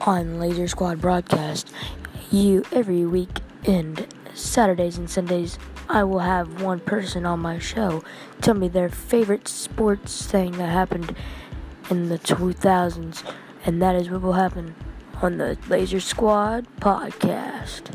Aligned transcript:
on 0.00 0.38
Laser 0.38 0.68
Squad 0.68 1.00
broadcast. 1.00 1.72
You 2.30 2.64
every 2.72 3.04
week 3.04 3.40
and 3.66 4.06
Saturdays 4.34 4.96
and 4.96 5.10
Sundays, 5.10 5.58
I 5.88 6.04
will 6.04 6.20
have 6.20 6.62
one 6.62 6.80
person 6.80 7.26
on 7.26 7.40
my 7.40 7.58
show 7.58 8.02
tell 8.40 8.54
me 8.54 8.68
their 8.68 8.88
favorite 8.88 9.48
sports 9.48 10.26
thing 10.26 10.52
that 10.52 10.68
happened 10.68 11.14
in 11.90 12.08
the 12.08 12.18
2000s, 12.18 13.22
and 13.66 13.82
that 13.82 13.96
is 13.96 14.08
what 14.08 14.22
will 14.22 14.34
happen 14.34 14.74
on 15.20 15.38
the 15.38 15.58
Laser 15.68 16.00
Squad 16.00 16.66
podcast. 16.80 17.90